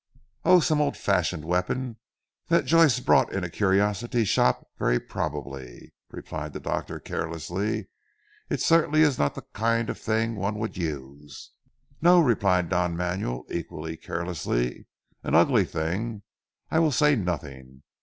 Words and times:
"Oh, 0.43 0.59
some 0.61 0.81
old 0.81 0.97
fashioned 0.97 1.45
weapon 1.45 1.99
that 2.47 2.65
Joyce 2.65 2.99
brought 2.99 3.31
in 3.31 3.43
a 3.43 3.51
curiosity 3.51 4.23
shop 4.25 4.67
very 4.79 4.99
probably," 4.99 5.93
replied 6.09 6.53
the 6.53 6.59
doctor 6.59 6.99
carelessly, 6.99 7.87
"it 8.49 8.61
certainly 8.61 9.03
is 9.03 9.19
not 9.19 9.35
the 9.35 9.43
kind 9.53 9.91
of 9.91 9.99
thing 9.99 10.35
one 10.35 10.57
would 10.57 10.75
use." 10.75 11.51
"No," 12.01 12.19
replied 12.19 12.67
Don 12.67 12.97
Manuel 12.97 13.45
equally 13.51 13.95
carelessly, 13.95 14.87
"an 15.21 15.35
ugly 15.35 15.65
thing. 15.65 16.23
I 16.71 16.79
will 16.79 16.91
say 16.91 17.15
nothing. 17.15 17.83